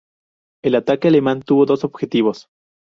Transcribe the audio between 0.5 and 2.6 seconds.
El ataque alemán tuvo dos objetivos.